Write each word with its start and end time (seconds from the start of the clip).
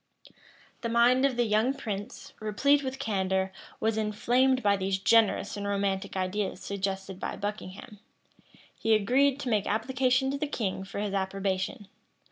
[*] 0.41 0.81
The 0.81 0.89
mind 0.89 1.25
of 1.25 1.37
the 1.37 1.43
young 1.45 1.75
prince, 1.75 2.33
replete 2.39 2.81
with 2.81 2.97
candor, 2.97 3.51
was 3.79 3.99
inflamed 3.99 4.63
by 4.63 4.75
these 4.75 4.97
generous 4.97 5.55
and 5.55 5.67
romantic 5.67 6.17
ideas 6.17 6.59
suggested 6.59 7.19
by 7.19 7.35
Buckingham. 7.35 7.99
He 8.75 8.95
agreed 8.95 9.39
to 9.41 9.49
make 9.49 9.67
application 9.67 10.31
to 10.31 10.39
the 10.39 10.47
king 10.47 10.83
for 10.83 10.97
his 10.97 11.13
approbation. 11.13 11.87